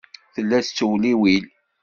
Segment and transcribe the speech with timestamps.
[0.33, 1.45] Tella tettewliwil.